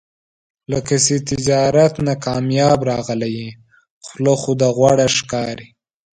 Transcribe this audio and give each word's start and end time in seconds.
لکه 0.71 0.95
چې 1.05 1.15
تجارت 1.29 1.93
نه 2.07 2.13
کامیاب 2.25 2.79
راغلی 2.91 3.31
یې، 3.37 3.49
خوله 4.05 4.33
خو 4.41 4.51
دې 4.59 4.69
غوړه 4.75 5.07
ښکاري. 5.17 5.67